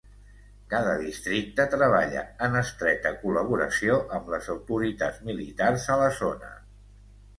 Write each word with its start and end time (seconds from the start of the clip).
Cada 0.73 0.93
districte 1.01 1.65
treballa 1.73 2.23
en 2.47 2.57
estreta 2.61 3.11
col·laboració 3.25 3.99
amb 4.19 4.33
les 4.37 4.49
autoritats 4.57 5.21
militars 5.29 5.89
a 5.97 6.03
la 6.05 6.09
zona. 6.23 6.51